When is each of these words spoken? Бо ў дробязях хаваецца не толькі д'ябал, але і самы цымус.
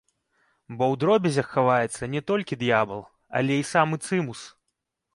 Бо 0.79 0.83
ў 0.91 0.95
дробязях 1.03 1.51
хаваецца 1.59 2.11
не 2.15 2.21
толькі 2.33 2.59
д'ябал, 2.65 3.01
але 3.41 3.63
і 3.63 3.71
самы 3.77 4.05
цымус. 4.07 4.47